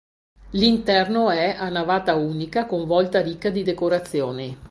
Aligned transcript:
L'interno 0.53 1.29
è 1.29 1.55
a 1.55 1.69
navata 1.69 2.15
unica 2.15 2.65
con 2.65 2.87
volta 2.87 3.21
ricca 3.21 3.51
di 3.51 3.61
decorazioni. 3.61 4.57